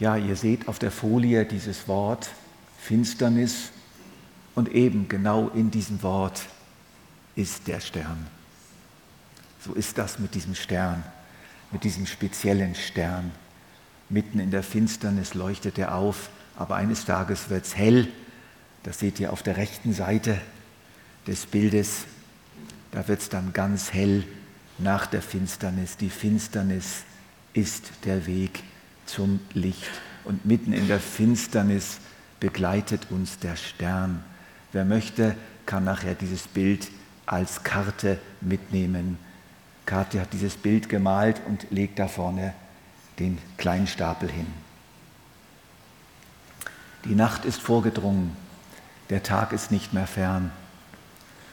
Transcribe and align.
Ja, 0.00 0.16
ihr 0.16 0.34
seht 0.34 0.66
auf 0.66 0.78
der 0.78 0.90
Folie 0.90 1.44
dieses 1.44 1.86
Wort 1.86 2.30
Finsternis 2.78 3.70
und 4.54 4.70
eben 4.70 5.08
genau 5.10 5.50
in 5.50 5.70
diesem 5.70 6.02
Wort 6.02 6.40
ist 7.36 7.68
der 7.68 7.80
Stern. 7.80 8.26
So 9.62 9.74
ist 9.74 9.98
das 9.98 10.18
mit 10.18 10.34
diesem 10.34 10.54
Stern, 10.54 11.04
mit 11.70 11.84
diesem 11.84 12.06
speziellen 12.06 12.74
Stern. 12.74 13.30
Mitten 14.08 14.38
in 14.38 14.50
der 14.50 14.62
Finsternis 14.62 15.34
leuchtet 15.34 15.76
er 15.76 15.94
auf, 15.94 16.30
aber 16.56 16.76
eines 16.76 17.04
Tages 17.04 17.50
wird 17.50 17.66
es 17.66 17.76
hell. 17.76 18.08
Das 18.84 19.00
seht 19.00 19.20
ihr 19.20 19.34
auf 19.34 19.42
der 19.42 19.58
rechten 19.58 19.92
Seite 19.92 20.40
des 21.26 21.44
Bildes. 21.44 22.06
Da 22.90 23.06
wird 23.06 23.20
es 23.20 23.28
dann 23.28 23.52
ganz 23.52 23.92
hell 23.92 24.24
nach 24.78 25.04
der 25.04 25.20
Finsternis. 25.20 25.98
Die 25.98 26.08
Finsternis 26.08 27.02
ist 27.52 27.90
der 28.06 28.26
Weg 28.26 28.62
zum 29.10 29.40
Licht. 29.54 29.90
Und 30.24 30.44
mitten 30.44 30.72
in 30.72 30.88
der 30.88 31.00
Finsternis 31.00 31.98
begleitet 32.38 33.08
uns 33.10 33.38
der 33.38 33.56
Stern. 33.56 34.22
Wer 34.72 34.84
möchte, 34.84 35.34
kann 35.66 35.84
nachher 35.84 36.14
dieses 36.14 36.46
Bild 36.46 36.88
als 37.26 37.62
Karte 37.62 38.18
mitnehmen. 38.40 39.18
Karte 39.86 40.20
hat 40.20 40.32
dieses 40.32 40.56
Bild 40.56 40.88
gemalt 40.88 41.40
und 41.46 41.66
legt 41.70 41.98
da 41.98 42.08
vorne 42.08 42.54
den 43.18 43.38
kleinen 43.56 43.86
Stapel 43.86 44.30
hin. 44.30 44.46
Die 47.04 47.14
Nacht 47.14 47.44
ist 47.44 47.60
vorgedrungen, 47.60 48.36
der 49.08 49.22
Tag 49.22 49.52
ist 49.52 49.70
nicht 49.70 49.92
mehr 49.92 50.06
fern. 50.06 50.50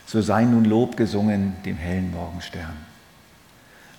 So 0.06 0.22
sei 0.22 0.44
nun 0.46 0.66
Lob 0.66 0.98
gesungen 0.98 1.56
dem 1.64 1.78
hellen 1.78 2.12
Morgenstern. 2.12 2.76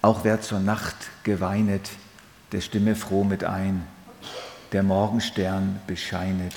Auch 0.00 0.24
wer 0.24 0.40
zur 0.40 0.60
Nacht 0.60 0.96
geweinet, 1.24 1.90
der 2.52 2.60
stimme 2.60 2.94
froh 2.96 3.24
mit 3.24 3.44
ein. 3.44 3.86
Der 4.72 4.82
Morgenstern 4.82 5.80
bescheinet 5.86 6.54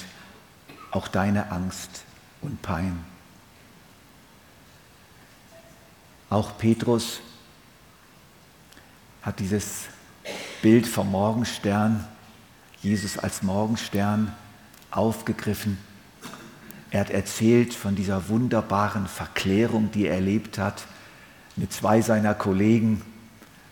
auch 0.91 1.07
deine 1.07 1.51
Angst 1.51 2.03
und 2.41 2.61
Pein. 2.61 3.03
Auch 6.29 6.57
Petrus 6.57 7.19
hat 9.21 9.39
dieses 9.39 9.85
Bild 10.61 10.87
vom 10.87 11.11
Morgenstern, 11.11 12.07
Jesus 12.81 13.17
als 13.17 13.43
Morgenstern, 13.43 14.33
aufgegriffen. 14.91 15.77
Er 16.89 17.01
hat 17.01 17.09
erzählt 17.09 17.73
von 17.73 17.95
dieser 17.95 18.29
wunderbaren 18.29 19.07
Verklärung, 19.07 19.91
die 19.91 20.07
er 20.07 20.15
erlebt 20.15 20.57
hat 20.57 20.85
mit 21.55 21.71
zwei 21.71 22.01
seiner 22.01 22.33
Kollegen 22.33 23.01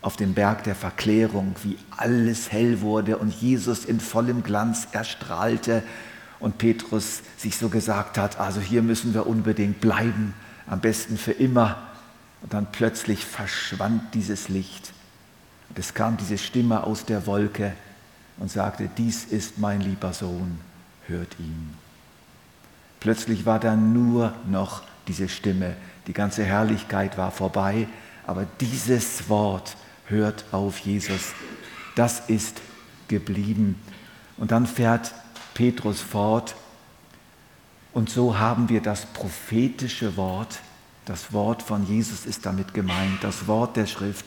auf 0.02 0.16
dem 0.16 0.34
Berg 0.34 0.64
der 0.64 0.76
Verklärung, 0.76 1.56
wie 1.64 1.78
alles 1.98 2.52
hell 2.52 2.82
wurde 2.82 3.18
und 3.18 3.34
Jesus 3.34 3.86
in 3.86 4.00
vollem 4.00 4.44
Glanz 4.44 4.88
erstrahlte 4.92 5.84
und 6.40 6.58
Petrus 6.58 7.22
sich 7.38 7.58
so 7.58 7.70
gesagt 7.70 8.18
hat, 8.18 8.40
also 8.40 8.62
hier 8.62 8.82
müssen 8.82 9.14
wir 9.14 9.28
unbedingt 9.28 9.82
bleiben, 9.82 10.34
am 10.68 10.80
besten 10.80 11.18
für 11.18 11.34
immer. 11.34 11.78
Und 12.42 12.54
dann 12.54 12.68
plötzlich 12.72 13.26
verschwand 13.26 14.14
dieses 14.14 14.48
Licht. 14.48 14.94
Und 15.68 15.78
es 15.78 15.94
kam 15.94 16.16
diese 16.16 16.38
Stimme 16.38 16.86
aus 16.86 17.04
der 17.06 17.28
Wolke 17.28 17.74
und 18.38 18.50
sagte, 18.50 18.90
dies 18.98 19.26
ist 19.26 19.58
mein 19.58 19.82
lieber 19.82 20.14
Sohn, 20.14 20.60
hört 21.08 21.38
ihn. 21.40 21.74
Plötzlich 23.02 23.46
war 23.46 23.60
da 23.60 23.76
nur 23.76 24.34
noch 24.48 24.84
diese 25.08 25.28
Stimme. 25.28 25.76
Die 26.08 26.14
ganze 26.14 26.46
Herrlichkeit 26.46 27.18
war 27.18 27.32
vorbei, 27.32 27.88
aber 28.26 28.46
dieses 28.62 29.28
Wort 29.28 29.76
hört 30.10 30.46
auf 30.52 30.80
Jesus. 30.80 31.34
Das 31.96 32.30
ist 32.30 32.62
geblieben. 33.08 33.76
Und 34.38 34.52
dann 34.52 34.66
fährt 34.66 35.14
Petrus 35.54 36.02
fort. 36.02 36.56
Und 37.94 38.10
so 38.10 38.38
haben 38.38 38.70
wir 38.70 38.82
das 38.82 39.06
prophetische 39.08 40.16
Wort, 40.16 40.60
das 41.06 41.34
Wort 41.34 41.64
von 41.64 41.88
Jesus 41.88 42.26
ist 42.26 42.46
damit 42.46 42.74
gemeint, 42.74 43.24
das 43.24 43.48
Wort 43.48 43.76
der 43.76 43.88
Schrift, 43.88 44.26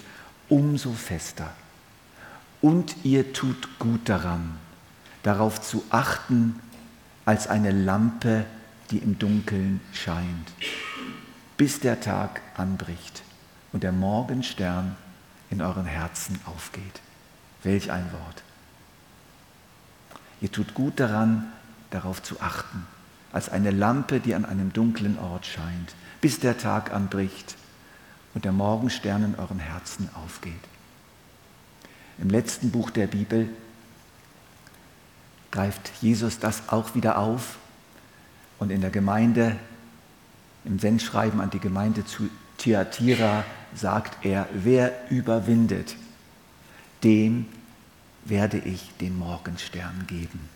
umso 0.48 0.92
fester. 0.92 1.48
Und 2.60 2.97
ihr 3.04 3.32
tut 3.32 3.78
gut 3.78 4.09
daran, 4.09 4.59
darauf 5.22 5.60
zu 5.60 5.84
achten, 5.91 6.59
als 7.25 7.47
eine 7.47 7.71
Lampe, 7.71 8.44
die 8.91 8.98
im 8.98 9.19
Dunkeln 9.19 9.81
scheint, 9.92 10.53
bis 11.56 11.78
der 11.78 12.00
Tag 12.00 12.42
anbricht 12.56 13.22
und 13.72 13.84
der 13.84 13.92
Morgenstern 13.92 14.97
in 15.52 15.62
euren 15.62 15.86
Herzen 15.86 16.40
aufgeht. 16.46 17.00
Welch 17.62 17.92
ein 17.92 18.10
Wort. 18.12 18.42
Ihr 20.40 20.50
tut 20.50 20.74
gut 20.74 20.98
daran, 20.98 21.52
darauf 21.90 22.22
zu 22.22 22.40
achten, 22.40 22.86
als 23.32 23.48
eine 23.50 23.70
Lampe, 23.70 24.18
die 24.18 24.34
an 24.34 24.44
einem 24.44 24.72
dunklen 24.72 25.18
Ort 25.18 25.46
scheint, 25.46 25.94
bis 26.20 26.41
der 26.41 26.58
Tag 26.58 26.92
anbricht 26.92 27.56
und 28.34 28.44
der 28.44 28.52
Morgenstern 28.52 29.24
in 29.24 29.34
euren 29.36 29.58
Herzen 29.58 30.08
aufgeht. 30.14 30.52
Im 32.18 32.30
letzten 32.30 32.70
Buch 32.70 32.91
der 32.91 33.06
Bibel 33.06 33.48
greift 35.50 35.92
Jesus 36.00 36.38
das 36.38 36.70
auch 36.70 36.94
wieder 36.94 37.18
auf 37.18 37.58
und 38.58 38.70
in 38.70 38.80
der 38.80 38.91
Gemeinde, 38.91 39.56
im 40.64 40.78
Sendschreiben 40.78 41.41
an 41.41 41.50
die 41.50 41.60
Gemeinde 41.60 42.06
zu 42.06 42.28
Thyatira 42.56 43.44
sagt 43.75 44.25
er, 44.25 44.49
wer 44.53 44.93
überwindet, 45.10 45.97
dem 47.03 47.47
werde 48.25 48.59
ich 48.59 48.91
den 49.00 49.19
Morgenstern 49.19 50.05
geben. 50.06 50.49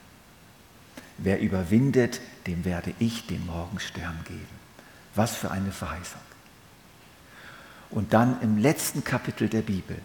Wer 1.18 1.40
überwindet, 1.40 2.20
dem 2.46 2.64
werde 2.64 2.92
ich 2.98 3.26
den 3.26 3.44
Morgenstern 3.46 4.18
geben. 4.24 4.46
Was 5.14 5.34
für 5.34 5.50
eine 5.50 5.72
Verheißung. 5.72 6.20
Und 7.90 8.12
dann 8.12 8.40
im 8.42 8.58
letzten 8.58 9.02
Kapitel 9.02 9.48
der 9.48 9.62
Bibel, 9.62 9.96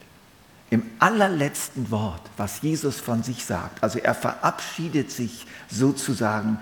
im 0.69 0.83
allerletzten 0.99 1.91
Wort, 1.91 2.21
was 2.37 2.61
Jesus 2.61 2.99
von 2.99 3.23
sich 3.23 3.43
sagt, 3.43 3.83
also 3.83 3.99
er 3.99 4.15
verabschiedet 4.15 5.11
sich 5.11 5.45
sozusagen 5.69 6.59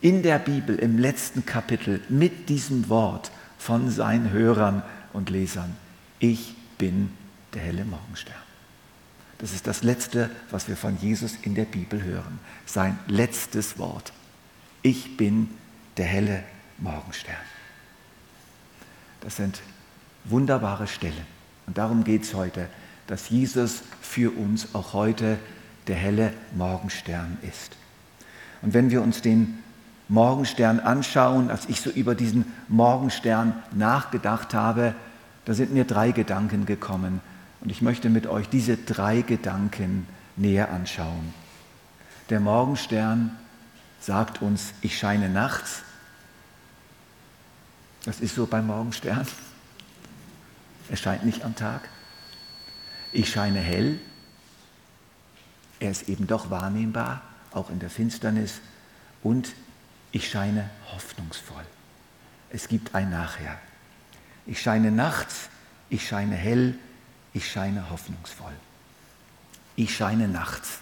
in 0.00 0.22
der 0.22 0.38
Bibel 0.38 0.76
im 0.76 0.98
letzten 0.98 1.44
Kapitel 1.44 2.00
mit 2.08 2.48
diesem 2.48 2.88
Wort 2.88 3.30
von 3.58 3.90
seinen 3.90 4.30
Hörern 4.30 4.82
und 5.16 5.30
Lesern. 5.30 5.74
Ich 6.18 6.54
bin 6.78 7.10
der 7.54 7.62
helle 7.62 7.84
Morgenstern. 7.84 8.34
Das 9.38 9.52
ist 9.52 9.66
das 9.66 9.82
Letzte, 9.82 10.30
was 10.50 10.68
wir 10.68 10.76
von 10.76 10.98
Jesus 11.00 11.36
in 11.42 11.54
der 11.54 11.64
Bibel 11.64 12.02
hören. 12.02 12.38
Sein 12.66 12.98
letztes 13.06 13.78
Wort. 13.78 14.12
Ich 14.82 15.16
bin 15.16 15.50
der 15.96 16.06
helle 16.06 16.44
Morgenstern. 16.78 17.34
Das 19.20 19.36
sind 19.36 19.60
wunderbare 20.24 20.86
Stellen. 20.86 21.26
Und 21.66 21.78
darum 21.78 22.04
geht 22.04 22.22
es 22.22 22.34
heute, 22.34 22.68
dass 23.06 23.30
Jesus 23.30 23.82
für 24.00 24.30
uns 24.36 24.74
auch 24.74 24.92
heute 24.92 25.38
der 25.86 25.96
helle 25.96 26.32
Morgenstern 26.54 27.38
ist. 27.42 27.76
Und 28.62 28.74
wenn 28.74 28.90
wir 28.90 29.02
uns 29.02 29.22
den 29.22 29.62
Morgenstern 30.08 30.80
anschauen, 30.80 31.50
als 31.50 31.68
ich 31.68 31.80
so 31.80 31.90
über 31.90 32.14
diesen 32.14 32.52
Morgenstern 32.68 33.54
nachgedacht 33.72 34.54
habe, 34.54 34.94
da 35.46 35.54
sind 35.54 35.72
mir 35.72 35.84
drei 35.84 36.10
Gedanken 36.10 36.66
gekommen. 36.66 37.22
Und 37.60 37.70
ich 37.70 37.80
möchte 37.80 38.10
mit 38.10 38.26
euch 38.26 38.48
diese 38.48 38.76
drei 38.76 39.22
Gedanken 39.22 40.06
näher 40.36 40.70
anschauen. 40.70 41.32
Der 42.28 42.40
Morgenstern 42.40 43.30
sagt 44.00 44.42
uns, 44.42 44.74
ich 44.82 44.98
scheine 44.98 45.30
nachts. 45.30 45.82
Das 48.04 48.20
ist 48.20 48.34
so 48.34 48.46
beim 48.46 48.66
Morgenstern. 48.66 49.26
Er 50.90 50.96
scheint 50.96 51.24
nicht 51.24 51.44
am 51.44 51.54
Tag. 51.54 51.88
Ich 53.12 53.30
scheine 53.30 53.60
hell. 53.60 54.00
Er 55.78 55.92
ist 55.92 56.08
eben 56.08 56.26
doch 56.26 56.50
wahrnehmbar, 56.50 57.22
auch 57.52 57.70
in 57.70 57.78
der 57.78 57.90
Finsternis. 57.90 58.60
Und 59.22 59.54
ich 60.10 60.28
scheine 60.28 60.70
hoffnungsvoll. 60.92 61.64
Es 62.50 62.66
gibt 62.68 62.94
ein 62.94 63.10
Nachher. 63.10 63.58
Ich 64.46 64.60
scheine 64.60 64.90
nachts, 64.90 65.48
ich 65.90 66.06
scheine 66.06 66.36
hell, 66.36 66.74
ich 67.32 67.50
scheine 67.50 67.90
hoffnungsvoll. 67.90 68.52
Ich 69.76 69.94
scheine 69.94 70.28
nachts. 70.28 70.78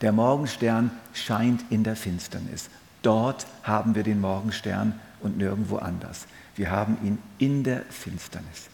Der 0.00 0.12
Morgenstern 0.12 0.90
scheint 1.12 1.64
in 1.70 1.84
der 1.84 1.96
Finsternis. 1.96 2.68
Dort 3.02 3.46
haben 3.62 3.94
wir 3.94 4.02
den 4.02 4.20
Morgenstern 4.20 4.98
und 5.20 5.38
nirgendwo 5.38 5.76
anders. 5.76 6.26
Wir 6.54 6.70
haben 6.70 6.98
ihn 7.02 7.18
in 7.38 7.64
der 7.64 7.82
Finsternis. 7.82 8.68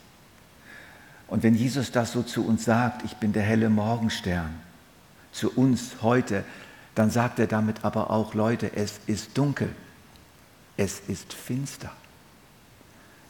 Und 1.28 1.42
wenn 1.42 1.54
Jesus 1.54 1.92
das 1.92 2.12
so 2.12 2.22
zu 2.22 2.46
uns 2.46 2.64
sagt, 2.64 3.04
ich 3.04 3.16
bin 3.16 3.32
der 3.32 3.42
helle 3.42 3.70
Morgenstern, 3.70 4.50
zu 5.32 5.50
uns 5.50 6.02
heute, 6.02 6.44
dann 6.94 7.10
sagt 7.10 7.38
er 7.38 7.46
damit 7.46 7.84
aber 7.84 8.10
auch, 8.10 8.34
Leute, 8.34 8.70
es 8.76 9.00
ist 9.06 9.36
dunkel, 9.38 9.74
es 10.76 11.00
ist 11.08 11.32
finster. 11.32 11.90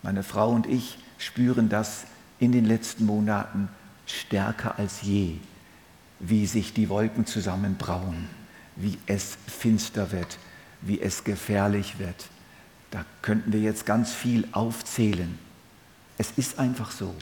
Meine 0.03 0.23
Frau 0.23 0.51
und 0.51 0.67
ich 0.67 0.99
spüren 1.19 1.69
das 1.69 2.05
in 2.41 2.51
den 2.51 2.65
letzten 2.65 3.07
Monaten 3.07 3.69
stärker 4.07 4.79
als 4.79 5.03
je, 5.03 5.37
wie 6.19 6.47
sich 6.47 6.73
die 6.73 6.89
Wolken 6.89 7.25
zusammenbrauen, 7.25 8.29
wie 8.75 8.99
es 9.07 9.39
finster 9.47 10.11
wird, 10.11 10.39
wie 10.81 11.01
es 11.01 11.23
gefährlich 11.23 11.99
wird. 12.01 12.27
Da 12.91 13.05
könnten 13.23 13.53
wir 13.53 13.61
jetzt 13.61 13.87
ganz 13.87 14.13
viel 14.13 14.47
aufzählen. 14.53 15.39
Es 16.19 16.33
ist 16.37 16.59
einfach 16.59 16.91
so. 16.91 17.15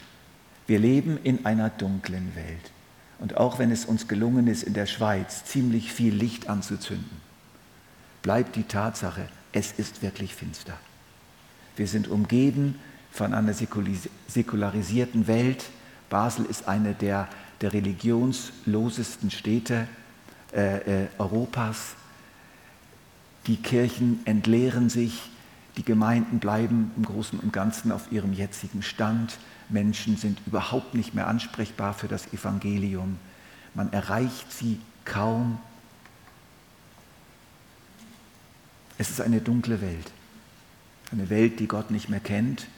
Wir 0.66 0.78
leben 0.78 1.18
in 1.22 1.44
einer 1.44 1.68
dunklen 1.68 2.34
Welt. 2.34 2.72
Und 3.18 3.36
auch 3.36 3.58
wenn 3.58 3.70
es 3.70 3.84
uns 3.84 4.08
gelungen 4.08 4.46
ist, 4.46 4.62
in 4.62 4.72
der 4.72 4.86
Schweiz 4.86 5.44
ziemlich 5.44 5.92
viel 5.92 6.14
Licht 6.14 6.48
anzuzünden, 6.48 7.20
bleibt 8.22 8.56
die 8.56 8.64
Tatsache, 8.64 9.28
es 9.52 9.72
ist 9.72 10.02
wirklich 10.02 10.34
finster. 10.34 10.78
Wir 11.76 11.86
sind 11.86 12.08
umgeben 12.08 12.78
von 13.10 13.34
einer 13.34 13.54
säkularisierten 13.54 15.26
Welt. 15.26 15.64
Basel 16.08 16.44
ist 16.46 16.68
eine 16.68 16.94
der, 16.94 17.28
der 17.60 17.72
religionslosesten 17.72 19.30
Städte 19.30 19.88
äh, 20.52 21.04
äh, 21.04 21.08
Europas. 21.18 21.94
Die 23.46 23.56
Kirchen 23.56 24.20
entleeren 24.26 24.90
sich, 24.90 25.30
die 25.76 25.84
Gemeinden 25.84 26.40
bleiben 26.40 26.90
im 26.96 27.04
Großen 27.04 27.38
und 27.38 27.52
Ganzen 27.52 27.92
auf 27.92 28.10
ihrem 28.12 28.32
jetzigen 28.32 28.82
Stand. 28.82 29.38
Menschen 29.68 30.16
sind 30.16 30.38
überhaupt 30.46 30.94
nicht 30.94 31.14
mehr 31.14 31.26
ansprechbar 31.26 31.94
für 31.94 32.08
das 32.08 32.32
Evangelium. 32.32 33.18
Man 33.74 33.92
erreicht 33.92 34.52
sie 34.52 34.80
kaum. 35.04 35.58
Es 38.98 39.10
ist 39.10 39.20
eine 39.20 39.40
dunkle 39.40 39.80
Welt. 39.80 40.12
Eine 41.12 41.28
Welt, 41.28 41.58
die 41.58 41.66
Gott 41.66 41.90
nicht 41.90 42.08
mehr 42.08 42.20
kennt. 42.20 42.68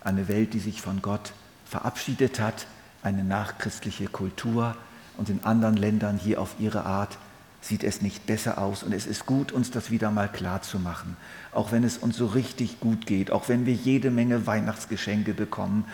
Eine 0.00 0.28
Welt, 0.28 0.54
die 0.54 0.58
sich 0.58 0.82
von 0.82 1.02
Gott 1.02 1.32
verabschiedet 1.64 2.40
hat. 2.40 2.66
Eine 3.02 3.22
nachchristliche 3.22 4.06
Kultur. 4.06 4.76
Und 5.16 5.30
in 5.30 5.44
anderen 5.44 5.76
Ländern 5.76 6.18
hier 6.18 6.40
auf 6.40 6.56
ihre 6.58 6.84
Art 6.84 7.16
sieht 7.60 7.84
es 7.84 8.02
nicht 8.02 8.26
besser 8.26 8.58
aus. 8.58 8.82
Und 8.82 8.92
es 8.92 9.06
ist 9.06 9.26
gut, 9.26 9.52
uns 9.52 9.70
das 9.70 9.90
wieder 9.90 10.10
mal 10.10 10.28
klar 10.28 10.62
zu 10.62 10.78
machen. 10.78 11.16
Auch 11.52 11.72
wenn 11.72 11.84
es 11.84 11.98
uns 11.98 12.16
so 12.16 12.26
richtig 12.26 12.80
gut 12.80 13.06
geht, 13.06 13.30
auch 13.30 13.48
wenn 13.48 13.66
wir 13.66 13.74
jede 13.74 14.10
Menge 14.10 14.46
Weihnachtsgeschenke 14.46 15.32
bekommen 15.34 15.84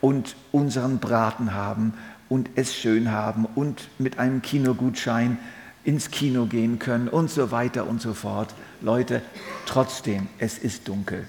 und 0.00 0.36
unseren 0.52 0.98
Braten 0.98 1.54
haben 1.54 1.94
und 2.28 2.50
es 2.56 2.74
schön 2.74 3.10
haben 3.10 3.46
und 3.46 3.88
mit 3.98 4.18
einem 4.18 4.42
Kinogutschein 4.42 5.38
ins 5.84 6.10
Kino 6.10 6.46
gehen 6.46 6.78
können 6.78 7.08
und 7.08 7.30
so 7.30 7.50
weiter 7.50 7.86
und 7.86 8.02
so 8.02 8.12
fort. 8.12 8.54
Leute, 8.80 9.22
trotzdem, 9.66 10.28
es 10.38 10.58
ist 10.58 10.88
dunkel. 10.88 11.26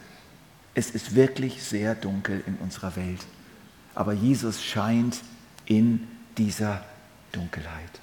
Es 0.80 0.92
ist 0.92 1.14
wirklich 1.14 1.62
sehr 1.62 1.94
dunkel 1.94 2.42
in 2.48 2.56
unserer 2.56 2.96
Welt. 2.96 3.26
Aber 3.96 4.14
Jesus 4.14 4.64
scheint 4.64 5.20
in 5.66 6.08
dieser 6.38 6.86
Dunkelheit. 7.34 8.00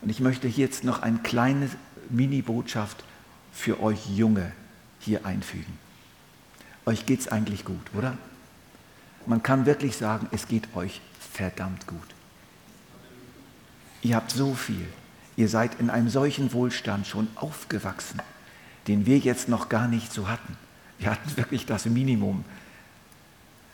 Und 0.00 0.10
ich 0.10 0.20
möchte 0.20 0.46
jetzt 0.46 0.84
noch 0.84 1.02
eine 1.02 1.18
kleine 1.18 1.68
Mini-Botschaft 2.08 3.02
für 3.52 3.82
euch 3.82 4.08
Junge 4.08 4.52
hier 5.00 5.26
einfügen. 5.26 5.76
Euch 6.86 7.04
geht 7.04 7.18
es 7.18 7.26
eigentlich 7.26 7.64
gut, 7.64 7.92
oder? 7.94 8.16
Man 9.26 9.42
kann 9.42 9.66
wirklich 9.66 9.96
sagen, 9.96 10.28
es 10.30 10.46
geht 10.46 10.76
euch 10.76 11.00
verdammt 11.32 11.88
gut. 11.88 12.14
Ihr 14.02 14.14
habt 14.14 14.30
so 14.30 14.54
viel. 14.54 14.86
Ihr 15.34 15.48
seid 15.48 15.80
in 15.80 15.90
einem 15.90 16.10
solchen 16.10 16.52
Wohlstand 16.52 17.08
schon 17.08 17.26
aufgewachsen, 17.34 18.22
den 18.86 19.04
wir 19.04 19.18
jetzt 19.18 19.48
noch 19.48 19.68
gar 19.68 19.88
nicht 19.88 20.12
so 20.12 20.28
hatten. 20.28 20.56
Wir 20.98 21.10
hatten 21.10 21.36
wirklich 21.36 21.66
das 21.66 21.86
Minimum. 21.86 22.44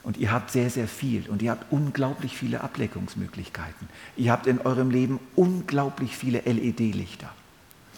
Und 0.03 0.17
ihr 0.17 0.33
habt 0.33 0.51
sehr, 0.51 0.71
sehr 0.71 0.89
viel. 0.89 1.29
Und 1.29 1.43
ihr 1.43 1.51
habt 1.51 1.71
unglaublich 1.71 2.37
viele 2.37 2.63
Ableckungsmöglichkeiten. 2.63 3.89
Ihr 4.17 4.33
habt 4.33 4.47
in 4.47 4.61
eurem 4.61 4.91
Leben 4.91 5.21
unglaublich 5.37 6.17
viele 6.17 6.41
LED-Lichter. 6.41 7.31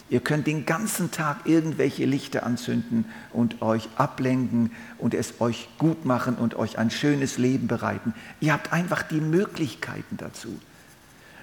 Ihr 0.09 0.19
könnt 0.19 0.45
den 0.47 0.65
ganzen 0.65 1.11
Tag 1.11 1.45
irgendwelche 1.45 2.05
Lichter 2.05 2.45
anzünden 2.45 3.05
und 3.31 3.61
euch 3.61 3.89
ablenken 3.95 4.71
und 4.97 5.13
es 5.13 5.39
euch 5.41 5.69
gut 5.77 6.05
machen 6.05 6.35
und 6.35 6.55
euch 6.55 6.77
ein 6.77 6.91
schönes 6.91 7.37
Leben 7.37 7.67
bereiten. 7.67 8.13
Ihr 8.39 8.53
habt 8.53 8.73
einfach 8.73 9.01
die 9.01 9.21
Möglichkeiten 9.21 10.17
dazu. 10.17 10.59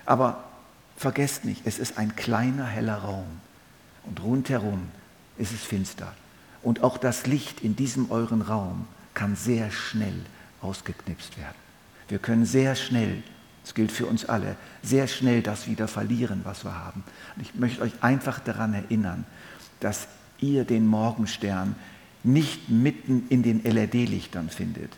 Aber 0.05 0.44
vergesst 0.97 1.44
nicht, 1.44 1.62
es 1.65 1.79
ist 1.79 1.99
ein 1.99 2.15
kleiner, 2.15 2.67
heller 2.67 2.97
Raum 2.97 3.27
und 4.05 4.23
rundherum 4.23 4.82
ist 5.38 5.53
es 5.53 5.62
finster. 5.62 6.15
Und 6.62 6.83
auch 6.83 6.99
das 6.99 7.27
Licht 7.27 7.62
in 7.62 7.77
diesem 7.77 8.11
euren 8.11 8.43
Raum 8.43 8.87
kann 9.15 9.37
sehr 9.37 9.71
schnell 9.71 10.21
ausgeknipst 10.61 11.39
werden. 11.39 11.57
Wir 12.09 12.19
können 12.19 12.45
sehr 12.45 12.75
schnell 12.75 13.23
das 13.62 13.75
gilt 13.75 13.93
für 13.93 14.07
uns 14.07 14.25
alle, 14.25 14.57
sehr 14.83 15.07
schnell 15.07 15.43
das 15.43 15.69
wieder 15.69 15.87
verlieren, 15.87 16.41
was 16.45 16.65
wir 16.65 16.75
haben. 16.75 17.05
Und 17.37 17.43
ich 17.43 17.55
möchte 17.55 17.83
euch 17.83 17.93
einfach 18.01 18.41
daran 18.41 18.75
erinnern, 18.75 19.25
dass 19.81 20.09
ihr 20.41 20.65
den 20.65 20.87
Morgenstern 20.87 21.77
nicht 22.23 22.69
mitten 22.69 23.27
in 23.29 23.43
den 23.43 23.63
LED-Lichtern 23.63 24.51
findet, 24.51 24.93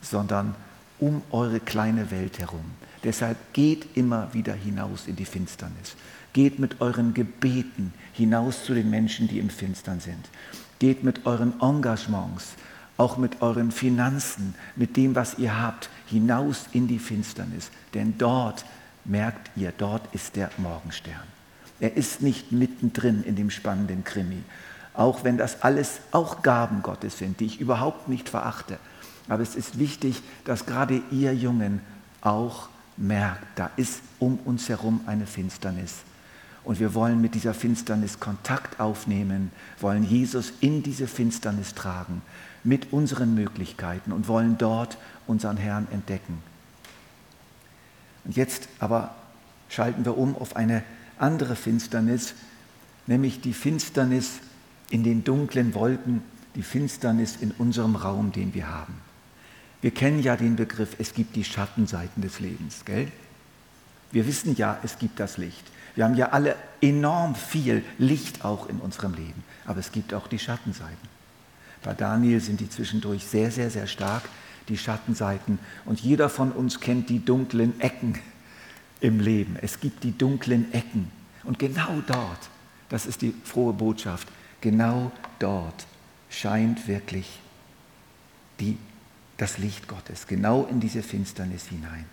sondern 0.00 0.54
um 0.98 1.22
eure 1.30 1.60
kleine 1.60 2.10
Welt 2.10 2.38
herum. 2.38 2.64
Deshalb 3.04 3.36
geht 3.52 3.96
immer 3.96 4.32
wieder 4.32 4.54
hinaus 4.54 5.06
in 5.06 5.16
die 5.16 5.24
Finsternis. 5.24 5.94
Geht 6.32 6.58
mit 6.58 6.80
euren 6.80 7.12
Gebeten 7.12 7.92
hinaus 8.12 8.64
zu 8.64 8.74
den 8.74 8.88
Menschen, 8.88 9.28
die 9.28 9.38
im 9.38 9.50
Finstern 9.50 10.00
sind. 10.00 10.28
Geht 10.78 11.04
mit 11.04 11.26
euren 11.26 11.60
Engagements, 11.60 12.54
auch 12.96 13.16
mit 13.16 13.42
euren 13.42 13.70
Finanzen, 13.70 14.54
mit 14.74 14.96
dem, 14.96 15.14
was 15.14 15.38
ihr 15.38 15.60
habt, 15.60 15.88
hinaus 16.06 16.66
in 16.72 16.88
die 16.88 16.98
Finsternis. 16.98 17.70
Denn 17.94 18.16
dort, 18.18 18.64
merkt 19.04 19.50
ihr, 19.56 19.72
dort 19.76 20.02
ist 20.14 20.36
der 20.36 20.50
Morgenstern. 20.56 21.14
Er 21.80 21.96
ist 21.96 22.22
nicht 22.22 22.52
mittendrin 22.52 23.22
in 23.22 23.36
dem 23.36 23.50
spannenden 23.50 24.04
Krimi. 24.04 24.42
Auch 24.94 25.24
wenn 25.24 25.36
das 25.36 25.62
alles 25.62 26.00
auch 26.12 26.42
Gaben 26.42 26.82
Gottes 26.82 27.18
sind, 27.18 27.40
die 27.40 27.46
ich 27.46 27.60
überhaupt 27.60 28.08
nicht 28.08 28.28
verachte. 28.28 28.78
Aber 29.28 29.42
es 29.42 29.54
ist 29.54 29.78
wichtig, 29.78 30.22
dass 30.44 30.64
gerade 30.64 31.02
ihr 31.10 31.34
Jungen 31.34 31.80
auch 32.22 32.68
merkt, 32.96 33.46
da 33.56 33.70
ist 33.76 34.00
um 34.18 34.38
uns 34.44 34.68
herum 34.68 35.00
eine 35.06 35.26
Finsternis. 35.26 35.96
Und 36.66 36.80
wir 36.80 36.94
wollen 36.94 37.20
mit 37.20 37.36
dieser 37.36 37.54
Finsternis 37.54 38.18
Kontakt 38.18 38.80
aufnehmen, 38.80 39.52
wollen 39.78 40.02
Jesus 40.02 40.52
in 40.58 40.82
diese 40.82 41.06
Finsternis 41.06 41.74
tragen, 41.74 42.22
mit 42.64 42.92
unseren 42.92 43.36
Möglichkeiten 43.36 44.10
und 44.10 44.26
wollen 44.26 44.58
dort 44.58 44.98
unseren 45.28 45.58
Herrn 45.58 45.86
entdecken. 45.92 46.42
Und 48.24 48.34
jetzt 48.34 48.68
aber 48.80 49.14
schalten 49.68 50.04
wir 50.04 50.18
um 50.18 50.36
auf 50.36 50.56
eine 50.56 50.82
andere 51.18 51.54
Finsternis, 51.54 52.34
nämlich 53.06 53.40
die 53.40 53.52
Finsternis 53.52 54.40
in 54.90 55.04
den 55.04 55.22
dunklen 55.22 55.72
Wolken, 55.72 56.20
die 56.56 56.64
Finsternis 56.64 57.36
in 57.36 57.52
unserem 57.52 57.94
Raum, 57.94 58.32
den 58.32 58.54
wir 58.54 58.68
haben. 58.68 58.94
Wir 59.82 59.92
kennen 59.92 60.20
ja 60.20 60.36
den 60.36 60.56
Begriff, 60.56 60.96
es 60.98 61.14
gibt 61.14 61.36
die 61.36 61.44
Schattenseiten 61.44 62.22
des 62.22 62.40
Lebens, 62.40 62.84
gell? 62.84 63.06
Wir 64.10 64.26
wissen 64.26 64.56
ja, 64.56 64.80
es 64.82 64.98
gibt 64.98 65.20
das 65.20 65.36
Licht. 65.36 65.62
Wir 65.96 66.04
haben 66.04 66.14
ja 66.14 66.28
alle 66.28 66.54
enorm 66.80 67.34
viel 67.34 67.82
Licht 67.98 68.44
auch 68.44 68.68
in 68.68 68.78
unserem 68.78 69.14
Leben, 69.14 69.42
aber 69.64 69.80
es 69.80 69.90
gibt 69.90 70.14
auch 70.14 70.28
die 70.28 70.38
Schattenseiten. 70.38 71.16
Bei 71.82 71.94
Daniel 71.94 72.40
sind 72.40 72.60
die 72.60 72.70
zwischendurch 72.70 73.24
sehr, 73.24 73.50
sehr, 73.50 73.70
sehr 73.70 73.86
stark 73.86 74.22
die 74.68 74.78
Schattenseiten. 74.78 75.58
Und 75.84 76.00
jeder 76.00 76.28
von 76.28 76.52
uns 76.52 76.80
kennt 76.80 77.08
die 77.08 77.24
dunklen 77.24 77.80
Ecken 77.80 78.18
im 79.00 79.20
Leben. 79.20 79.56
Es 79.60 79.80
gibt 79.80 80.04
die 80.04 80.16
dunklen 80.16 80.72
Ecken. 80.72 81.10
Und 81.44 81.58
genau 81.58 82.02
dort, 82.06 82.50
das 82.88 83.06
ist 83.06 83.22
die 83.22 83.34
frohe 83.44 83.72
Botschaft, 83.72 84.28
genau 84.60 85.12
dort 85.38 85.86
scheint 86.28 86.88
wirklich 86.88 87.38
die, 88.58 88.76
das 89.36 89.58
Licht 89.58 89.86
Gottes, 89.86 90.26
genau 90.26 90.64
in 90.64 90.80
diese 90.80 91.02
Finsternis 91.02 91.66
hinein. 91.66 92.04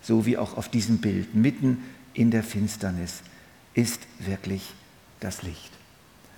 So 0.00 0.26
wie 0.26 0.38
auch 0.38 0.56
auf 0.56 0.68
diesem 0.68 0.98
Bild, 0.98 1.34
mitten 1.34 1.82
in 2.18 2.32
der 2.32 2.42
Finsternis 2.42 3.22
ist 3.74 4.00
wirklich 4.18 4.74
das 5.20 5.42
Licht. 5.42 5.70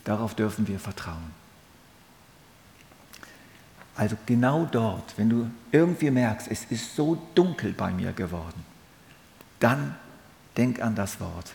Darauf 0.05 0.35
dürfen 0.35 0.69
wir 0.69 0.79
vertrauen. 0.79 1.31
Also 3.97 4.17
genau 4.27 4.69
dort, 4.71 5.17
wenn 5.17 5.31
du 5.31 5.51
irgendwie 5.73 6.11
merkst, 6.11 6.49
es 6.51 6.65
ist 6.67 6.95
so 6.95 7.21
dunkel 7.35 7.73
bei 7.73 7.93
mir 7.93 8.13
geworden, 8.13 8.63
dann 9.59 9.97
denk 10.57 10.83
an 10.83 10.95
das 10.95 11.19
Wort. 11.19 11.55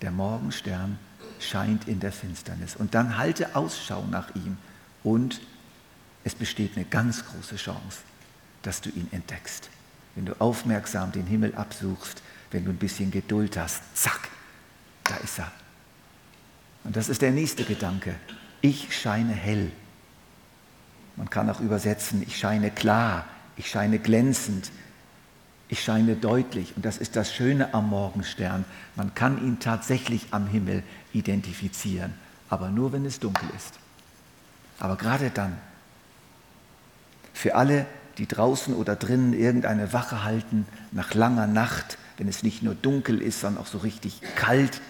Der 0.00 0.10
Morgenstern 0.10 0.98
scheint 1.38 1.86
in 1.86 2.00
der 2.00 2.12
Finsternis. 2.12 2.76
Und 2.76 2.94
dann 2.94 3.18
halte 3.18 3.54
Ausschau 3.56 4.04
nach 4.10 4.34
ihm. 4.34 4.56
Und 5.04 5.40
es 6.24 6.34
besteht 6.34 6.76
eine 6.76 6.86
ganz 6.86 7.24
große 7.26 7.56
Chance, 7.56 7.98
dass 8.62 8.80
du 8.80 8.88
ihn 8.88 9.08
entdeckst. 9.10 9.68
Wenn 10.14 10.24
du 10.24 10.40
aufmerksam 10.40 11.12
den 11.12 11.26
Himmel 11.26 11.54
absuchst, 11.54 12.22
wenn 12.50 12.64
du 12.64 12.70
ein 12.70 12.76
bisschen 12.76 13.10
Geduld 13.10 13.56
hast, 13.56 13.82
zack, 13.94 14.28
da 15.04 15.16
ist 15.16 15.38
er. 15.38 15.50
Und 16.84 16.96
das 16.96 17.08
ist 17.08 17.22
der 17.22 17.30
nächste 17.30 17.64
Gedanke. 17.64 18.14
Ich 18.60 18.96
scheine 18.98 19.32
hell 19.32 19.70
man 21.20 21.28
kann 21.28 21.50
auch 21.50 21.60
übersetzen, 21.60 22.22
ich 22.22 22.38
scheine 22.38 22.70
klar, 22.70 23.26
ich 23.58 23.70
scheine 23.70 23.98
glänzend. 23.98 24.70
Ich 25.68 25.84
scheine 25.84 26.16
deutlich, 26.16 26.74
und 26.74 26.84
das 26.84 26.96
ist 26.96 27.14
das 27.14 27.32
Schöne 27.32 27.74
am 27.74 27.90
Morgenstern, 27.90 28.64
man 28.96 29.14
kann 29.14 29.38
ihn 29.46 29.60
tatsächlich 29.60 30.28
am 30.30 30.48
Himmel 30.48 30.82
identifizieren, 31.12 32.14
aber 32.48 32.70
nur 32.70 32.92
wenn 32.92 33.04
es 33.04 33.20
dunkel 33.20 33.48
ist. 33.54 33.74
Aber 34.80 34.96
gerade 34.96 35.30
dann, 35.30 35.58
für 37.34 37.54
alle, 37.54 37.86
die 38.16 38.26
draußen 38.26 38.74
oder 38.74 38.96
drinnen 38.96 39.32
irgendeine 39.32 39.92
Wache 39.92 40.24
halten, 40.24 40.66
nach 40.90 41.12
langer 41.12 41.46
Nacht, 41.46 41.98
wenn 42.20 42.28
es 42.28 42.42
nicht 42.42 42.62
nur 42.62 42.74
dunkel 42.74 43.22
ist, 43.22 43.40
sondern 43.40 43.62
auch 43.62 43.66
so 43.66 43.78
richtig 43.78 44.20
kalt, 44.36 44.82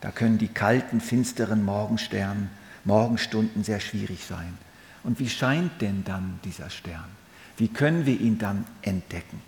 da 0.00 0.12
können 0.12 0.38
die 0.38 0.46
kalten, 0.46 1.00
finsteren 1.00 1.64
Morgensternen, 1.64 2.48
Morgenstunden 2.84 3.64
sehr 3.64 3.80
schwierig 3.80 4.24
sein. 4.24 4.56
Und 5.02 5.18
wie 5.18 5.28
scheint 5.28 5.82
denn 5.82 6.04
dann 6.04 6.38
dieser 6.44 6.70
Stern? 6.70 7.08
Wie 7.56 7.66
können 7.66 8.06
wir 8.06 8.20
ihn 8.20 8.38
dann 8.38 8.64
entdecken? 8.82 9.42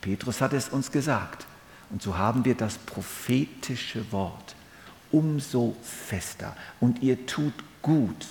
Petrus 0.00 0.40
hat 0.40 0.52
es 0.52 0.68
uns 0.68 0.92
gesagt. 0.92 1.46
Und 1.90 2.00
so 2.00 2.16
haben 2.16 2.44
wir 2.44 2.54
das 2.54 2.78
prophetische 2.78 4.12
Wort 4.12 4.54
umso 5.10 5.74
fester. 5.82 6.54
Und 6.78 7.02
ihr 7.02 7.26
tut 7.26 7.54
gut, 7.82 8.26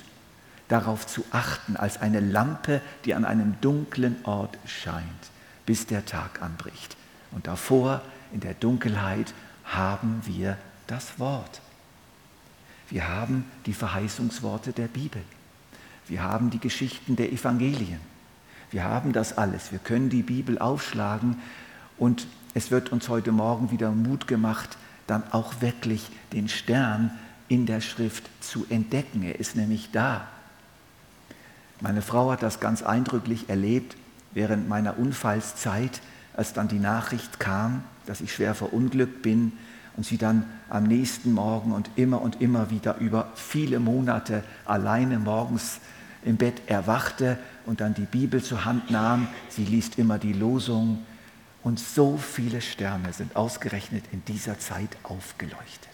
darauf 0.69 1.05
zu 1.05 1.25
achten, 1.31 1.75
als 1.75 1.99
eine 1.99 2.21
Lampe, 2.21 2.79
die 3.03 3.13
an 3.13 3.25
einem 3.25 3.59
dunklen 3.59 4.15
Ort 4.23 4.57
scheint, 4.65 5.03
bis 5.65 5.85
der 5.85 6.05
Tag 6.05 6.41
anbricht. 6.41 6.95
Und 7.31 7.47
davor, 7.47 8.01
in 8.31 8.39
der 8.39 8.53
Dunkelheit, 8.53 9.33
haben 9.65 10.21
wir 10.25 10.57
das 10.87 11.19
Wort. 11.19 11.61
Wir 12.89 13.07
haben 13.07 13.45
die 13.65 13.73
Verheißungsworte 13.73 14.71
der 14.71 14.87
Bibel. 14.87 15.21
Wir 16.07 16.23
haben 16.23 16.49
die 16.49 16.59
Geschichten 16.59 17.15
der 17.15 17.31
Evangelien. 17.31 17.99
Wir 18.71 18.83
haben 18.83 19.13
das 19.13 19.37
alles. 19.37 19.71
Wir 19.71 19.79
können 19.79 20.09
die 20.09 20.23
Bibel 20.23 20.57
aufschlagen 20.57 21.37
und 21.97 22.27
es 22.53 22.71
wird 22.71 22.91
uns 22.91 23.09
heute 23.09 23.31
Morgen 23.31 23.71
wieder 23.71 23.91
Mut 23.91 24.27
gemacht, 24.27 24.77
dann 25.05 25.23
auch 25.31 25.61
wirklich 25.61 26.09
den 26.33 26.47
Stern 26.47 27.11
in 27.49 27.65
der 27.65 27.81
Schrift 27.81 28.29
zu 28.41 28.65
entdecken. 28.69 29.23
Er 29.23 29.39
ist 29.39 29.55
nämlich 29.55 29.91
da. 29.91 30.27
Meine 31.79 32.01
Frau 32.01 32.31
hat 32.31 32.41
das 32.41 32.59
ganz 32.59 32.83
eindrücklich 32.83 33.49
erlebt 33.49 33.95
während 34.33 34.67
meiner 34.67 34.97
Unfallszeit, 34.97 36.01
als 36.37 36.53
dann 36.53 36.69
die 36.69 36.79
Nachricht 36.79 37.39
kam, 37.39 37.83
dass 38.05 38.21
ich 38.21 38.33
schwer 38.33 38.55
verunglückt 38.55 39.21
bin 39.21 39.51
und 39.97 40.05
sie 40.05 40.17
dann 40.17 40.45
am 40.69 40.83
nächsten 40.83 41.33
Morgen 41.33 41.73
und 41.73 41.89
immer 41.95 42.21
und 42.21 42.41
immer 42.41 42.69
wieder 42.69 42.97
über 42.99 43.31
viele 43.35 43.79
Monate 43.79 44.43
alleine 44.63 45.19
morgens 45.19 45.79
im 46.23 46.37
Bett 46.37 46.61
erwachte 46.67 47.37
und 47.65 47.81
dann 47.81 47.95
die 47.95 48.05
Bibel 48.05 48.41
zur 48.41 48.65
Hand 48.65 48.91
nahm. 48.91 49.27
Sie 49.49 49.65
liest 49.65 49.97
immer 49.97 50.19
die 50.19 50.33
Losung 50.33 51.03
und 51.63 51.79
so 51.79 52.17
viele 52.17 52.61
Sterne 52.61 53.11
sind 53.13 53.35
ausgerechnet 53.35 54.05
in 54.11 54.23
dieser 54.25 54.59
Zeit 54.59 54.95
aufgeleuchtet. 55.03 55.89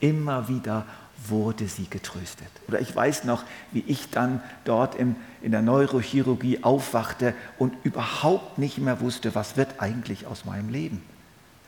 Immer 0.00 0.48
wieder 0.48 0.86
wurde 1.26 1.68
sie 1.68 1.88
getröstet. 1.88 2.48
Oder 2.68 2.80
ich 2.80 2.94
weiß 2.94 3.24
noch, 3.24 3.44
wie 3.72 3.84
ich 3.86 4.10
dann 4.10 4.40
dort 4.64 4.94
im, 4.94 5.16
in 5.42 5.52
der 5.52 5.62
Neurochirurgie 5.62 6.62
aufwachte 6.62 7.34
und 7.58 7.74
überhaupt 7.84 8.58
nicht 8.58 8.78
mehr 8.78 9.00
wusste, 9.00 9.34
was 9.34 9.56
wird 9.56 9.80
eigentlich 9.80 10.26
aus 10.26 10.44
meinem 10.44 10.68
Leben. 10.70 11.02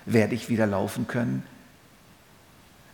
Werde 0.06 0.34
ich 0.34 0.48
wieder 0.48 0.66
laufen 0.66 1.06
können? 1.06 1.42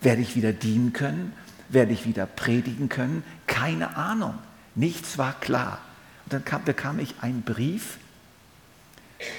Werde 0.01 0.23
ich 0.23 0.37
wieder 0.37 0.53
dienen 0.53 0.93
können? 0.93 1.33
Werde 1.69 1.93
ich 1.93 2.07
wieder 2.07 2.27
predigen 2.27 2.89
können? 2.89 3.23
Keine 3.47 3.97
Ahnung. 3.97 4.35
Nichts 4.75 5.19
war 5.19 5.35
klar. 5.41 5.79
Und 6.25 6.33
dann 6.33 6.45
kam, 6.45 6.65
bekam 6.65 6.99
ich 6.99 7.15
einen 7.21 7.43
Brief 7.43 7.99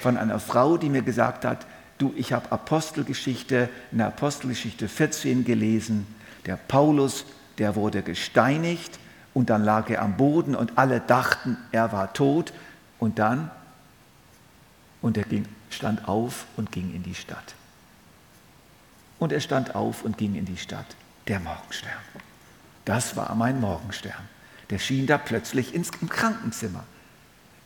von 0.02 0.16
einer 0.16 0.40
Frau, 0.40 0.76
die 0.76 0.88
mir 0.88 1.02
gesagt 1.02 1.44
hat, 1.44 1.66
du, 1.98 2.12
ich 2.16 2.32
habe 2.32 2.50
Apostelgeschichte, 2.52 3.68
in 3.92 3.98
der 3.98 4.08
Apostelgeschichte 4.08 4.88
14 4.88 5.44
gelesen, 5.44 6.06
der 6.46 6.56
Paulus, 6.56 7.24
der 7.58 7.76
wurde 7.76 8.02
gesteinigt 8.02 8.98
und 9.34 9.50
dann 9.50 9.64
lag 9.64 9.90
er 9.90 10.02
am 10.02 10.16
Boden 10.16 10.54
und 10.54 10.78
alle 10.78 11.00
dachten, 11.00 11.56
er 11.72 11.92
war 11.92 12.12
tot 12.12 12.52
und 12.98 13.18
dann, 13.18 13.50
und 15.02 15.16
er 15.16 15.24
ging, 15.24 15.46
stand 15.70 16.08
auf 16.08 16.46
und 16.56 16.72
ging 16.72 16.94
in 16.94 17.02
die 17.02 17.14
Stadt. 17.14 17.54
Und 19.18 19.32
er 19.32 19.40
stand 19.40 19.74
auf 19.74 20.02
und 20.02 20.18
ging 20.18 20.34
in 20.34 20.44
die 20.44 20.56
Stadt, 20.56 20.86
der 21.28 21.40
Morgenstern. 21.40 21.92
Das 22.84 23.16
war 23.16 23.34
mein 23.34 23.60
Morgenstern. 23.60 24.28
Der 24.70 24.78
schien 24.78 25.06
da 25.06 25.18
plötzlich 25.18 25.74
ins, 25.74 25.90
im 26.00 26.08
Krankenzimmer. 26.08 26.84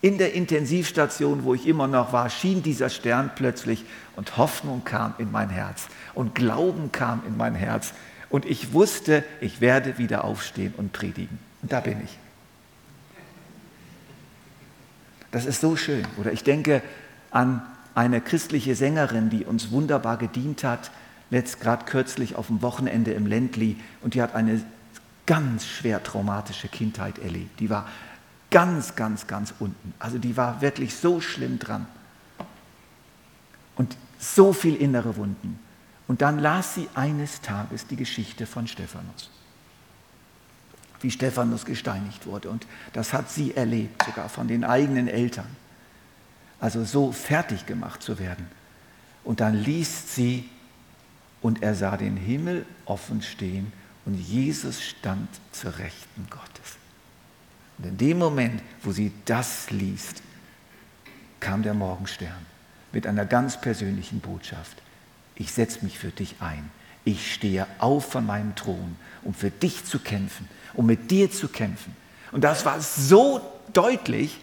In 0.00 0.18
der 0.18 0.34
Intensivstation, 0.34 1.44
wo 1.44 1.54
ich 1.54 1.66
immer 1.66 1.86
noch 1.86 2.12
war, 2.12 2.28
schien 2.28 2.62
dieser 2.62 2.90
Stern 2.90 3.30
plötzlich 3.34 3.84
und 4.16 4.36
Hoffnung 4.36 4.84
kam 4.84 5.14
in 5.18 5.32
mein 5.32 5.48
Herz 5.48 5.86
und 6.12 6.34
Glauben 6.34 6.92
kam 6.92 7.22
in 7.26 7.36
mein 7.36 7.54
Herz. 7.54 7.94
Und 8.34 8.46
ich 8.46 8.72
wusste, 8.72 9.22
ich 9.40 9.60
werde 9.60 9.96
wieder 9.96 10.24
aufstehen 10.24 10.74
und 10.76 10.92
predigen. 10.92 11.38
Und 11.62 11.70
da 11.70 11.78
bin 11.78 12.02
ich. 12.02 12.18
Das 15.30 15.46
ist 15.46 15.60
so 15.60 15.76
schön. 15.76 16.04
Oder 16.16 16.32
ich 16.32 16.42
denke 16.42 16.82
an 17.30 17.62
eine 17.94 18.20
christliche 18.20 18.74
Sängerin, 18.74 19.30
die 19.30 19.44
uns 19.44 19.70
wunderbar 19.70 20.16
gedient 20.16 20.64
hat, 20.64 20.90
letzt 21.30 21.60
gerade 21.60 21.84
kürzlich 21.84 22.34
auf 22.34 22.48
dem 22.48 22.60
Wochenende 22.60 23.12
im 23.12 23.28
Ländli. 23.28 23.76
Und 24.00 24.14
die 24.14 24.22
hat 24.22 24.34
eine 24.34 24.60
ganz 25.26 25.64
schwer 25.64 26.02
traumatische 26.02 26.66
Kindheit 26.66 27.20
erlebt. 27.20 27.60
Die 27.60 27.70
war 27.70 27.86
ganz, 28.50 28.96
ganz, 28.96 29.28
ganz 29.28 29.54
unten. 29.60 29.94
Also 30.00 30.18
die 30.18 30.36
war 30.36 30.60
wirklich 30.60 30.96
so 30.96 31.20
schlimm 31.20 31.60
dran. 31.60 31.86
Und 33.76 33.96
so 34.18 34.52
viel 34.52 34.74
innere 34.74 35.14
Wunden. 35.14 35.60
Und 36.06 36.22
dann 36.22 36.38
las 36.38 36.74
sie 36.74 36.88
eines 36.94 37.40
Tages 37.40 37.86
die 37.86 37.96
Geschichte 37.96 38.46
von 38.46 38.66
Stephanus, 38.66 39.30
wie 41.00 41.10
Stephanus 41.10 41.64
gesteinigt 41.64 42.26
wurde. 42.26 42.50
Und 42.50 42.66
das 42.92 43.12
hat 43.12 43.30
sie 43.30 43.56
erlebt, 43.56 44.04
sogar 44.04 44.28
von 44.28 44.48
den 44.48 44.64
eigenen 44.64 45.08
Eltern. 45.08 45.48
Also 46.60 46.84
so 46.84 47.12
fertig 47.12 47.66
gemacht 47.66 48.02
zu 48.02 48.18
werden. 48.18 48.46
Und 49.22 49.40
dann 49.40 49.54
liest 49.54 50.14
sie, 50.14 50.48
und 51.40 51.62
er 51.62 51.74
sah 51.74 51.98
den 51.98 52.16
Himmel 52.16 52.64
offen 52.86 53.20
stehen 53.20 53.70
und 54.06 54.14
Jesus 54.14 54.82
stand 54.82 55.28
zur 55.52 55.76
Rechten 55.76 56.26
Gottes. 56.30 56.78
Und 57.76 57.86
in 57.86 57.98
dem 57.98 58.18
Moment, 58.18 58.62
wo 58.82 58.92
sie 58.92 59.12
das 59.26 59.70
liest, 59.70 60.22
kam 61.40 61.62
der 61.62 61.74
Morgenstern 61.74 62.46
mit 62.92 63.06
einer 63.06 63.26
ganz 63.26 63.60
persönlichen 63.60 64.20
Botschaft 64.20 64.80
ich 65.36 65.52
setze 65.52 65.84
mich 65.84 65.98
für 65.98 66.08
dich 66.08 66.36
ein. 66.40 66.70
Ich 67.04 67.34
stehe 67.34 67.66
auf 67.78 68.10
von 68.12 68.24
meinem 68.24 68.54
Thron, 68.54 68.96
um 69.22 69.34
für 69.34 69.50
dich 69.50 69.84
zu 69.84 69.98
kämpfen, 69.98 70.48
um 70.72 70.86
mit 70.86 71.10
dir 71.10 71.30
zu 71.30 71.48
kämpfen. 71.48 71.94
Und 72.32 72.42
das 72.44 72.64
war 72.64 72.80
so 72.80 73.40
deutlich, 73.72 74.38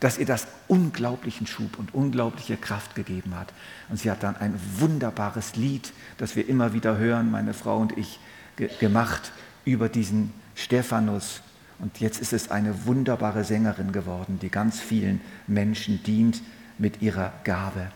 dass 0.00 0.18
ihr 0.18 0.26
das 0.26 0.46
unglaublichen 0.68 1.46
Schub 1.46 1.78
und 1.78 1.94
unglaubliche 1.94 2.56
Kraft 2.56 2.94
gegeben 2.94 3.34
hat. 3.34 3.52
Und 3.88 3.98
sie 3.98 4.10
hat 4.10 4.22
dann 4.22 4.36
ein 4.36 4.58
wunderbares 4.78 5.56
Lied, 5.56 5.92
das 6.18 6.36
wir 6.36 6.48
immer 6.48 6.72
wieder 6.72 6.98
hören, 6.98 7.30
meine 7.30 7.54
Frau 7.54 7.78
und 7.78 7.96
ich, 7.96 8.18
ge 8.56 8.68
gemacht 8.78 9.32
über 9.64 9.88
diesen 9.88 10.32
Stephanus. 10.54 11.40
Und 11.78 12.00
jetzt 12.00 12.20
ist 12.20 12.32
es 12.32 12.50
eine 12.50 12.86
wunderbare 12.86 13.44
Sängerin 13.44 13.92
geworden, 13.92 14.38
die 14.40 14.48
ganz 14.48 14.80
vielen 14.80 15.20
Menschen 15.46 16.02
dient 16.02 16.42
mit 16.78 17.02
ihrer 17.02 17.32
Gabe. 17.44 17.90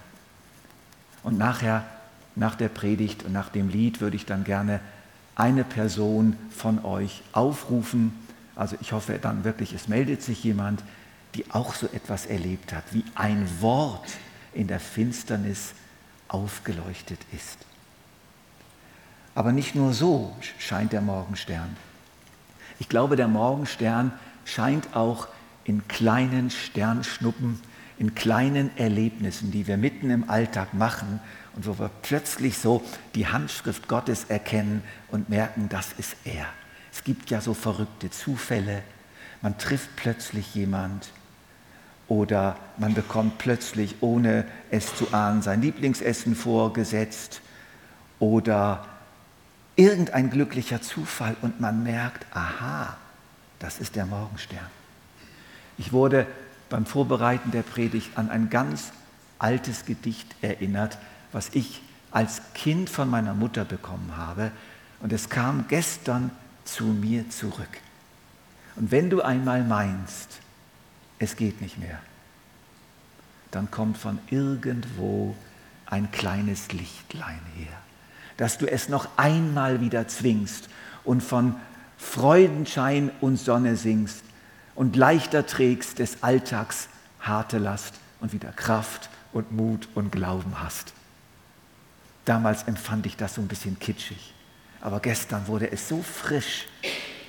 Und 1.23 1.39
nachher 1.39 1.85
nach 2.37 2.55
der 2.55 2.69
Predigt 2.69 3.25
und 3.25 3.33
nach 3.33 3.49
dem 3.49 3.69
Lied 3.69 4.01
würde 4.01 4.17
ich 4.17 4.27
dann 4.27 4.45
gerne 4.45 4.81
eine 5.35 5.65
Person 5.65 6.37
von 6.51 6.85
euch 6.85 7.23
aufrufen. 7.33 8.13
Also 8.57 8.77
ich 8.81 8.93
hoffe 8.93 9.19
dann 9.21 9.45
wirklich, 9.45 9.73
es 9.73 9.89
meldet 9.89 10.23
sich 10.23 10.45
jemand, 10.45 10.83
die 11.35 11.51
auch 11.51 11.75
so 11.75 11.87
etwas 11.87 12.27
erlebt 12.27 12.73
hat, 12.73 12.85
wie 12.93 13.05
ein 13.15 13.49
Wort 13.61 14.09
in 14.53 14.67
der 14.67 14.81
Finsternis 14.81 15.73
aufgeleuchtet 16.29 17.21
ist. 17.33 17.59
Aber 19.35 19.53
nicht 19.53 19.75
nur 19.75 19.93
so 19.93 20.37
scheint 20.59 20.93
der 20.93 21.01
Morgenstern. 21.01 21.77
Ich 22.79 22.89
glaube, 22.89 23.17
der 23.17 23.29
Morgenstern 23.29 24.13
scheint 24.45 24.95
auch 24.97 25.29
in 25.65 25.87
kleinen 25.87 26.51
Sternschnuppen, 26.51 27.61
in 27.99 28.15
kleinen 28.15 28.77
Erlebnissen, 28.77 29.51
die 29.53 29.67
wir 29.67 29.77
mitten 29.77 30.11
im 30.11 30.29
Alltag 30.29 30.75
machen 30.75 31.21
und 31.55 31.67
wo 31.67 31.79
wir 31.79 31.91
plötzlich 32.03 32.59
so 32.59 32.83
die 33.15 33.27
Handschrift 33.27 33.89
Gottes 33.89 34.25
erkennen 34.25 34.83
und 35.09 35.29
merken, 35.29 35.69
das 35.69 35.93
ist 35.99 36.17
er. 36.25 36.47
Es 36.93 37.05
gibt 37.05 37.31
ja 37.31 37.41
so 37.41 37.55
verrückte 37.55 38.11
Zufälle. 38.11 38.83
Man 39.43 39.59
trifft 39.59 39.97
plötzlich 39.97 40.55
jemand 40.55 41.11
oder 42.09 42.57
man 42.77 42.95
bekommt 42.95 43.39
plötzlich, 43.39 43.97
ohne 44.01 44.45
es 44.71 44.95
zu 44.97 45.13
ahnen, 45.13 45.43
sein 45.43 45.63
Lieblingsessen 45.63 46.35
vorgesetzt 46.35 47.41
oder 48.19 48.87
irgendein 49.77 50.31
glücklicher 50.31 50.83
Zufall 50.83 51.37
und 51.41 51.61
man 51.61 51.83
merkt, 51.83 52.27
aha, 52.37 52.97
das 53.61 53.79
ist 53.79 53.97
der 53.97 54.07
Morgenstern. 54.07 54.67
Ich 55.79 55.93
wurde 55.93 56.27
beim 56.69 56.85
Vorbereiten 56.85 57.51
der 57.51 57.63
Predigt 57.63 58.11
an 58.17 58.29
ein 58.31 58.51
ganz 58.51 58.93
altes 59.39 59.85
Gedicht 59.85 60.35
erinnert, 60.43 60.99
was 61.33 61.51
ich 61.53 61.83
als 62.11 62.41
Kind 62.55 62.91
von 62.91 63.09
meiner 63.09 63.35
Mutter 63.35 63.65
bekommen 63.65 64.17
habe. 64.17 64.51
Und 65.01 65.13
es 65.13 65.29
kam 65.29 65.67
gestern 65.69 66.31
zu 66.65 66.85
mir 66.85 67.29
zurück. 67.31 67.69
Und 68.77 68.91
wenn 68.91 69.11
du 69.11 69.23
einmal 69.23 69.65
meinst, 69.65 70.41
es 71.19 71.37
geht 71.37 71.61
nicht 71.61 71.79
mehr, 71.79 71.99
dann 73.51 73.71
kommt 73.71 73.99
von 73.99 74.19
irgendwo 74.31 75.35
ein 75.87 76.11
kleines 76.13 76.73
Lichtlein 76.73 77.41
her, 77.57 77.73
dass 78.37 78.59
du 78.59 78.67
es 78.67 78.89
noch 78.89 79.09
einmal 79.17 79.81
wieder 79.81 80.07
zwingst 80.09 80.69
und 81.05 81.23
von 81.23 81.57
Freudenschein 81.99 83.11
und 83.21 83.37
Sonne 83.37 83.77
singst 83.77 84.23
und 84.75 84.97
leichter 84.97 85.47
trägst 85.47 85.99
des 85.99 86.23
Alltags 86.23 86.89
harte 87.21 87.59
Last 87.59 87.95
und 88.21 88.33
wieder 88.33 88.53
Kraft 88.53 89.11
und 89.33 89.53
Mut 89.53 89.89
und 89.95 90.13
Glauben 90.13 90.63
hast. 90.63 90.95
Damals 92.31 92.63
empfand 92.63 93.07
ich 93.07 93.17
das 93.17 93.35
so 93.35 93.41
ein 93.41 93.49
bisschen 93.49 93.77
kitschig, 93.81 94.33
aber 94.81 95.01
gestern 95.01 95.49
wurde 95.49 95.73
es 95.73 95.89
so 95.89 96.01
frisch 96.01 96.69